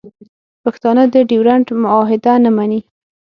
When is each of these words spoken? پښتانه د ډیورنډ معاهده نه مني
پښتانه 0.63 1.03
د 1.13 1.15
ډیورنډ 1.29 1.67
معاهده 1.83 2.33
نه 2.43 2.49
مني 2.57 2.79